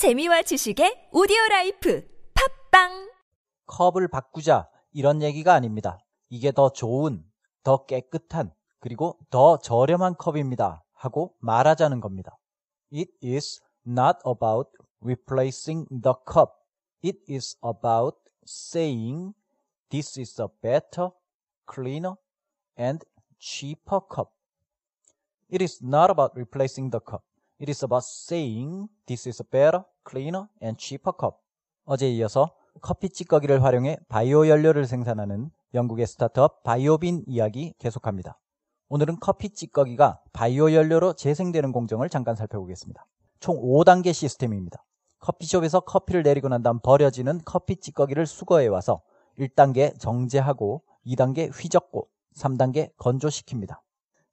재미와 0.00 0.40
지식의 0.40 1.10
오디오 1.12 1.36
라이프 1.50 2.08
팟빵 2.32 3.12
컵을 3.66 4.08
바꾸자 4.08 4.66
이런 4.92 5.20
얘기가 5.20 5.52
아닙니다. 5.52 5.98
이게 6.30 6.52
더 6.52 6.70
좋은, 6.72 7.22
더 7.62 7.84
깨끗한, 7.84 8.50
그리고 8.78 9.18
더 9.28 9.58
저렴한 9.58 10.16
컵입니다. 10.16 10.82
하고 10.94 11.34
말하자는 11.40 12.00
겁니다. 12.00 12.38
It 12.90 13.10
is 13.22 13.60
not 13.86 14.20
about 14.26 14.70
replacing 15.04 15.86
the 15.90 16.14
cup. 16.26 16.52
It 17.04 17.18
is 17.30 17.58
about 17.62 18.16
saying 18.46 19.34
this 19.90 20.18
is 20.18 20.40
a 20.40 20.48
better, 20.62 21.10
cleaner, 21.70 22.14
and 22.78 23.04
cheaper 23.38 24.00
cup. 24.10 24.30
It 25.52 25.62
is 25.62 25.84
not 25.84 26.10
about 26.10 26.32
replacing 26.34 26.90
the 26.90 27.00
cup. 27.06 27.20
It 27.60 27.70
is 27.70 27.84
about 27.84 28.06
saying 28.06 28.88
this 29.04 29.28
is 29.28 29.42
a 29.42 29.44
better, 29.44 29.84
cleaner, 30.08 30.46
and 30.62 30.78
cheaper 30.78 31.12
cup. 31.20 31.36
어제에 31.84 32.08
이어서 32.12 32.54
커피 32.80 33.10
찌꺼기를 33.10 33.62
활용해 33.62 33.98
바이오 34.08 34.48
연료를 34.48 34.86
생산하는 34.86 35.50
영국의 35.74 36.06
스타트업 36.06 36.62
바이오빈 36.62 37.24
이야기 37.26 37.74
계속합니다. 37.78 38.38
오늘은 38.88 39.18
커피 39.20 39.50
찌꺼기가 39.50 40.22
바이오 40.32 40.72
연료로 40.72 41.12
재생되는 41.12 41.72
공정을 41.72 42.08
잠깐 42.08 42.34
살펴보겠습니다. 42.34 43.04
총 43.40 43.60
5단계 43.60 44.14
시스템입니다. 44.14 44.82
커피숍에서 45.18 45.80
커피를 45.80 46.22
내리고 46.22 46.48
난 46.48 46.62
다음 46.62 46.80
버려지는 46.80 47.42
커피 47.44 47.76
찌꺼기를 47.76 48.24
수거해 48.24 48.68
와서 48.68 49.02
1단계 49.38 49.98
정제하고 49.98 50.82
2단계 51.04 51.50
휘젓고 51.52 52.08
3단계 52.36 52.96
건조시킵니다. 52.96 53.80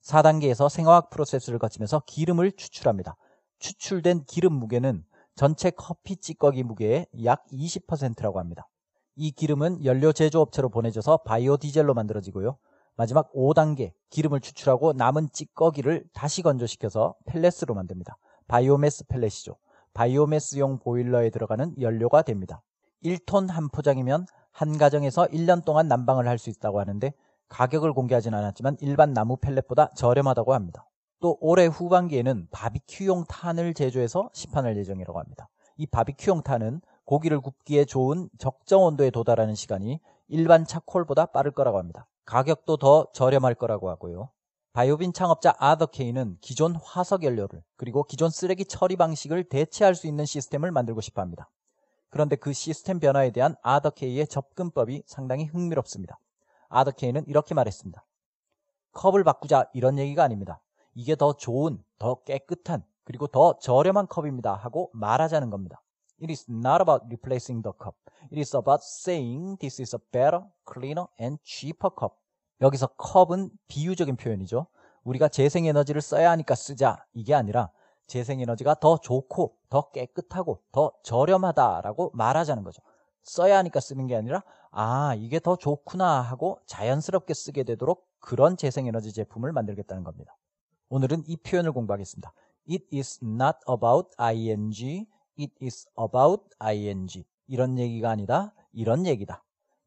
4단계에서 0.07 0.69
생화학 0.69 1.09
프로세스를 1.09 1.59
거치면서 1.59 2.03
기름을 2.05 2.53
추출합니다. 2.53 3.17
추출된 3.59 4.25
기름 4.25 4.53
무게는 4.53 5.03
전체 5.35 5.69
커피 5.69 6.17
찌꺼기 6.17 6.63
무게의 6.63 7.07
약 7.23 7.45
20%라고 7.51 8.39
합니다. 8.39 8.67
이 9.15 9.31
기름은 9.31 9.85
연료 9.85 10.11
제조업체로 10.11 10.69
보내져서 10.69 11.17
바이오 11.25 11.57
디젤로 11.57 11.93
만들어지고요. 11.93 12.57
마지막 12.95 13.31
5단계 13.33 13.91
기름을 14.09 14.39
추출하고 14.41 14.93
남은 14.93 15.29
찌꺼기를 15.31 16.05
다시 16.13 16.41
건조시켜서 16.41 17.15
펠렛으로 17.25 17.75
만듭니다. 17.75 18.17
바이오매스 18.47 19.05
펠렛이죠. 19.07 19.55
바이오매스용 19.93 20.79
보일러에 20.79 21.29
들어가는 21.29 21.75
연료가 21.79 22.23
됩니다. 22.23 22.61
1톤 23.03 23.49
한 23.49 23.69
포장이면 23.69 24.25
한 24.51 24.77
가정에서 24.77 25.27
1년 25.27 25.63
동안 25.65 25.87
난방을 25.87 26.27
할 26.27 26.39
수 26.39 26.49
있다고 26.49 26.79
하는데 26.79 27.13
가격을 27.49 27.93
공개하진 27.93 28.33
않았지만 28.33 28.77
일반 28.81 29.13
나무 29.13 29.37
펠렛보다 29.37 29.91
저렴하다고 29.95 30.53
합니다. 30.53 30.87
또 31.19 31.37
올해 31.41 31.65
후반기에는 31.65 32.47
바비큐용 32.51 33.25
탄을 33.27 33.73
제조해서 33.73 34.29
시판할 34.33 34.77
예정이라고 34.77 35.19
합니다. 35.19 35.49
이 35.77 35.85
바비큐용 35.85 36.43
탄은 36.43 36.81
고기를 37.05 37.39
굽기에 37.39 37.85
좋은 37.85 38.29
적정 38.37 38.83
온도에 38.83 39.09
도달하는 39.09 39.55
시간이 39.55 39.99
일반 40.27 40.65
차콜보다 40.65 41.27
빠를 41.27 41.51
거라고 41.51 41.79
합니다. 41.79 42.07
가격도 42.25 42.77
더 42.77 43.07
저렴할 43.13 43.55
거라고 43.55 43.89
하고요. 43.89 44.29
바이오빈 44.73 45.13
창업자 45.13 45.55
아더케이는 45.57 46.37
기존 46.41 46.75
화석 46.75 47.23
연료를 47.23 47.63
그리고 47.77 48.03
기존 48.03 48.29
쓰레기 48.29 48.65
처리 48.65 48.95
방식을 48.95 49.45
대체할 49.45 49.95
수 49.95 50.05
있는 50.05 50.25
시스템을 50.25 50.71
만들고 50.71 51.01
싶어 51.01 51.21
합니다. 51.21 51.49
그런데 52.09 52.35
그 52.35 52.53
시스템 52.53 52.99
변화에 52.99 53.31
대한 53.31 53.55
아더케이의 53.63 54.27
접근법이 54.27 55.03
상당히 55.07 55.45
흥미롭습니다. 55.45 56.19
아더케이는 56.69 57.23
이렇게 57.27 57.55
말했습니다. 57.55 58.05
컵을 58.91 59.23
바꾸자 59.23 59.69
이런 59.73 59.97
얘기가 59.97 60.23
아닙니다. 60.23 60.61
이게 60.97 61.15
더 61.15 61.33
좋은, 61.33 61.77
더 61.99 62.15
깨끗한, 62.23 62.83
그리고 63.03 63.27
더 63.27 63.59
저렴한 63.59 64.07
컵입니다. 64.07 64.55
하고 64.55 64.89
말하자는 64.93 65.51
겁니다. 65.51 65.83
It 66.19 66.31
is 66.31 66.47
not 66.49 66.81
about 66.81 67.05
replacing 67.05 67.61
the 67.61 67.71
cup. 67.79 67.95
It 68.31 68.39
is 68.39 68.55
about 68.55 68.83
saying 68.83 69.59
this 69.59 69.79
is 69.79 69.95
a 69.95 69.99
better, 70.11 70.45
cleaner, 70.67 71.05
and 71.21 71.39
cheaper 71.43 71.91
cup. 71.97 72.15
여기서 72.61 72.87
컵은 72.97 73.51
비유적인 73.67 74.15
표현이죠. 74.15 74.65
우리가 75.03 75.27
재생에너지를 75.27 76.01
써야 76.01 76.31
하니까 76.31 76.55
쓰자. 76.55 77.05
이게 77.13 77.35
아니라 77.35 77.69
재생에너지가 78.07 78.79
더 78.79 78.97
좋고, 78.97 79.55
더 79.69 79.91
깨끗하고, 79.91 80.63
더 80.71 80.93
저렴하다라고 81.03 82.09
말하자는 82.15 82.63
거죠. 82.63 82.81
써야 83.21 83.59
하니까 83.59 83.81
쓰는 83.81 84.07
게 84.07 84.15
아니라, 84.15 84.41
아, 84.71 85.13
이게 85.15 85.39
더 85.39 85.57
좋구나 85.57 86.21
하고 86.21 86.59
자연스럽게 86.65 87.35
쓰게 87.35 87.65
되도록 87.65 88.07
그런 88.19 88.57
재생에너지 88.57 89.13
제품을 89.13 89.51
만들겠다는 89.51 90.03
겁니다. 90.03 90.35
오늘은 90.89 91.23
이 91.27 91.35
표현을 91.35 91.73
공부하겠습니다. 91.73 92.33
It 92.69 92.85
is 92.95 93.19
not 93.23 93.57
about 93.69 94.09
ing. 94.17 95.07
It 95.37 95.53
is 95.61 95.85
about 95.99 96.43
ing. 96.59 97.25
이런 97.47 97.77
얘기가 97.77 98.09
아니다. 98.09 98.53
이런 98.71 99.05
얘기다. 99.05 99.43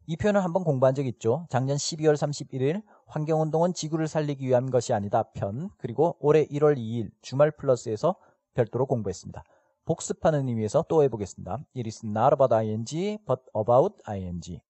이 0.07 0.17
표현을 0.17 0.45
한번 0.45 0.63
공부한 0.63 0.95
적 0.95 1.07
있죠. 1.07 1.47
작년 1.49 1.77
12월 1.77 2.15
31일 2.15 2.83
환경운동은 3.07 3.73
지구를 3.73 4.09
살리기 4.09 4.47
위한 4.47 4.71
것이 4.71 4.93
아니다 4.93 5.23
편 5.35 5.71
그리고 5.79 6.17
올해 6.21 6.45
1월 6.47 6.77
2일 6.77 7.11
주말 7.23 7.51
플러스에서 7.51 8.17
별도로 8.55 8.87
공부했습니다. 8.87 9.43
복습하는 9.85 10.49
의미에서 10.49 10.85
또 10.89 11.03
해보겠습니다. 11.03 11.61
It 11.77 11.89
is 11.89 12.05
not 12.05 12.35
about 12.35 12.55
ing 12.55 13.19
but 13.25 13.43
about 13.57 13.97
ing. 14.05 14.61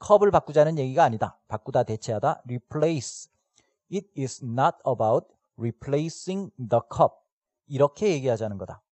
컵을 0.00 0.30
바꾸자는 0.30 0.78
얘기가 0.78 1.04
아니다. 1.04 1.38
바꾸다 1.48 1.84
대체하다 1.84 2.42
replace. 2.46 3.30
It 3.90 4.08
is 4.18 4.44
not 4.44 4.76
about 4.86 5.28
replacing 5.58 6.52
the 6.56 6.80
cup. 6.94 7.14
이렇게 7.66 8.10
얘기하자는 8.10 8.58
거다. 8.58 8.82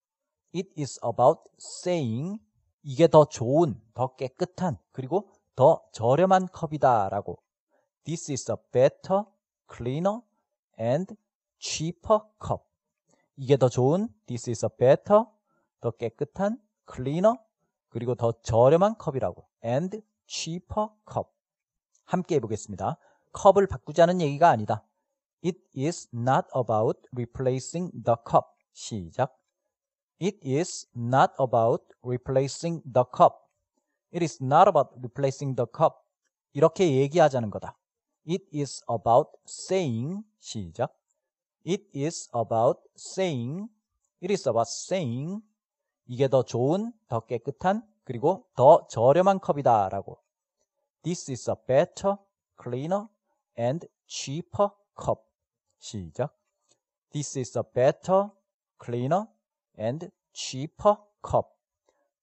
It 0.54 0.69
is 0.78 0.98
about 1.04 1.41
saying 1.59 2.41
이게 2.82 3.06
더 3.09 3.25
좋은, 3.25 3.81
더 3.94 4.15
깨끗한, 4.16 4.78
그리고 4.93 5.28
더 5.54 5.82
저렴한 5.93 6.48
컵이다 6.48 7.10
라고. 7.10 7.43
This 8.04 8.31
is 8.32 8.50
a 8.50 8.56
better, 8.72 9.25
cleaner, 9.72 10.21
and 10.81 11.15
cheaper 11.59 12.21
cup. 12.44 12.62
이게 13.37 13.56
더 13.56 13.69
좋은, 13.69 14.09
this 14.27 14.48
is 14.48 14.65
a 14.65 14.71
better, 14.78 15.25
더 15.81 15.91
깨끗한, 15.91 16.59
cleaner, 16.91 17.37
그리고 17.88 18.15
더 18.15 18.32
저렴한 18.42 18.97
컵이라고. 18.98 19.47
and 19.65 20.00
cheaper 20.27 20.88
cup. 21.10 21.28
함께 22.04 22.37
해보겠습니다. 22.37 22.97
컵을 23.32 23.66
바꾸자는 23.66 24.21
얘기가 24.21 24.48
아니다. 24.48 24.84
It 25.43 25.56
is 25.75 26.09
not 26.12 26.47
about 26.55 26.99
replacing 27.17 27.91
the 27.93 28.17
cup. 28.28 28.56
시작. 28.75 29.31
It 30.21 30.39
is 30.45 30.87
not 30.95 31.33
about 31.39 31.83
replacing 32.03 32.83
the 32.84 33.05
cup. 33.05 33.49
It 34.12 34.23
is 34.23 34.43
not 34.43 34.69
about 34.69 34.93
replacing 35.01 35.56
the 35.56 35.67
cup. 35.75 36.03
이렇게 36.53 36.91
얘기하자는 37.01 37.51
거다. 37.51 37.77
It 38.28 38.45
is 38.55 38.83
about 38.89 39.31
saying 39.47 40.25
시작. 40.41 40.93
It 41.67 41.89
is 41.95 42.28
about 42.34 42.81
saying 42.97 43.69
It 44.22 44.31
is 44.33 44.47
about 44.47 44.69
saying 44.69 45.41
이게 46.07 46.28
더 46.28 46.43
좋은, 46.43 46.93
더 47.09 47.21
깨끗한, 47.21 47.83
그리고 48.05 48.47
더 48.55 48.87
저렴한 48.89 49.41
컵이다 49.41 49.89
라고. 49.89 50.21
This 51.03 51.31
is 51.31 51.49
a 51.49 51.57
better, 51.67 52.17
cleaner, 52.61 53.07
and 53.59 53.89
cheaper 54.07 54.69
cup. 55.03 55.30
시작. 55.81 56.33
This 57.11 57.39
is 57.39 57.59
a 57.59 57.65
better, 57.75 58.31
cleaner, 58.79 59.27
and 59.79 60.11
cheaper 60.33 60.97
cup. 61.27 61.49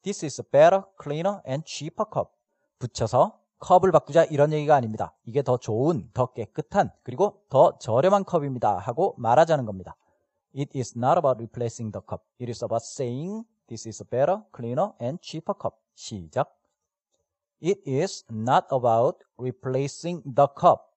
This 0.04 0.26
is 0.26 0.42
a 0.42 0.46
better, 0.50 0.84
cleaner, 1.02 1.42
and 1.46 1.64
cheaper 1.66 2.06
cup. 2.12 2.32
붙여서 2.80 3.40
컵을 3.60 3.92
바꾸자 3.92 4.26
이런 4.26 4.54
얘기가 4.54 4.76
아닙니다. 4.76 5.14
이게 5.26 5.42
더 5.42 5.58
좋은, 5.58 6.10
더 6.14 6.28
깨끗한, 6.28 6.92
그리고 7.04 7.44
더 7.50 7.78
저렴한 7.80 8.24
컵입니다. 8.24 8.78
하고 8.78 9.16
말하자는 9.18 9.66
겁니다. 9.66 9.98
It 10.56 10.78
is 10.78 10.98
not 10.98 11.18
about 11.18 11.38
replacing 11.40 11.92
the 11.92 12.02
cup. 12.08 12.24
It 12.40 12.50
is 12.50 12.64
about 12.64 12.86
saying 12.86 13.46
this 13.68 13.88
is 13.88 14.02
a 14.02 14.08
better, 14.08 14.44
cleaner, 14.56 14.94
and 15.02 15.20
cheaper 15.22 15.54
cup. 15.60 15.76
시작. 15.96 16.56
It 17.60 17.82
is 17.90 18.24
not 18.32 18.68
about 18.72 19.26
replacing 19.38 20.22
the 20.24 20.48
cup. 20.56 20.94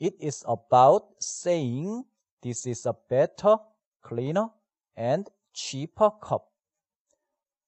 It 0.00 0.16
is 0.20 0.44
about 0.48 1.06
saying 1.20 2.04
this 2.42 2.66
is 2.66 2.86
a 2.86 2.94
better, 3.08 3.56
cleaner, 4.02 4.48
and 4.96 5.28
cheaper 5.52 6.10
cup. 6.22 6.48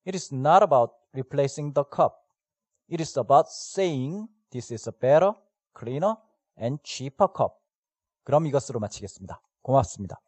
It 0.04 0.14
is 0.14 0.32
not 0.32 0.62
about 0.62 0.92
replacing 1.14 1.72
the 1.72 1.84
cup. 1.84 2.19
It 2.88 3.00
is 3.00 3.16
about 3.16 3.48
saying 3.48 4.28
this 4.50 4.70
is 4.70 4.86
a 4.86 4.92
better, 4.92 5.32
cleaner, 5.74 6.16
and 6.56 6.78
cheaper 6.82 7.28
cup. 7.34 7.58
그럼 8.24 8.46
이것으로 8.46 8.80
마치겠습니다. 8.80 9.40
고맙습니다. 9.62 10.20